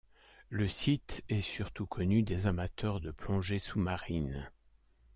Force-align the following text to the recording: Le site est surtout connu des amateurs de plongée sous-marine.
Le 0.49 0.67
site 0.67 1.23
est 1.29 1.41
surtout 1.41 1.85
connu 1.85 2.23
des 2.23 2.47
amateurs 2.47 3.01
de 3.01 3.11
plongée 3.11 3.59
sous-marine. 3.59 4.49